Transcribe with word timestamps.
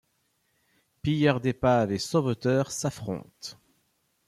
Pilleurs 1.03 1.39
d'épaves 1.41 1.91
et 1.91 1.99
sauveteurs 1.99 2.71
s'affrontent... 2.71 3.59